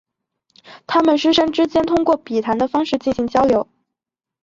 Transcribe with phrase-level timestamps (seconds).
[0.87, 3.67] 他们师生之间通过笔谈的方式进行交流。